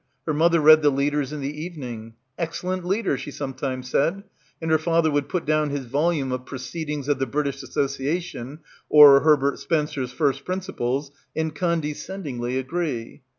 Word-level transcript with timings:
Her 0.25 0.33
mother 0.33 0.59
read 0.59 0.81
"the 0.81 0.89
leaders" 0.89 1.31
in 1.31 1.41
the 1.41 1.63
evening— 1.63 2.15
"excellent 2.45 2.83
leader" 2.83 3.19
she 3.19 3.29
sometimes 3.29 3.87
said, 3.91 4.23
and 4.59 4.71
her 4.71 4.79
father 4.79 5.11
would 5.11 5.29
put 5.29 5.45
down 5.45 5.69
his 5.69 5.85
volume 5.85 6.31
of 6.31 6.43
"Proceed 6.47 6.89
ings 6.89 7.07
of 7.07 7.19
the 7.19 7.27
British 7.27 7.61
Association," 7.61 8.61
or 8.89 9.19
Herbert 9.19 9.59
Spencer's 9.59 10.11
"First 10.11 10.43
Principles," 10.43 11.11
and 11.35 11.53
condescend 11.53 12.25
ingly 12.25 12.57
agree. 12.57 13.21